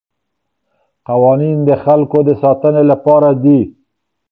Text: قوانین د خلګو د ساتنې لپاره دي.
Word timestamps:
قوانین 1.07 1.57
د 1.69 1.69
خلګو 1.83 2.19
د 2.27 2.29
ساتنې 2.41 2.83
لپاره 2.91 3.29
دي. 3.43 3.59